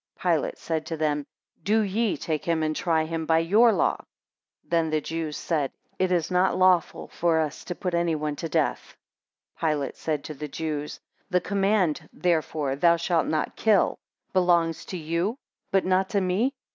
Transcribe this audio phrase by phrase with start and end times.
[0.19, 1.27] 3 Pilate said to them,
[1.61, 3.97] Do ye take him and try him by your law.
[3.97, 4.05] 4
[4.67, 8.49] Then the Jews said, It is not lawful for us to put any one to
[8.49, 8.97] death.
[9.57, 13.99] 5 Pilate said to the Jews, The command, therefore, thou shalt not kill,
[14.33, 15.37] belongs to you,
[15.69, 16.55] but not to me.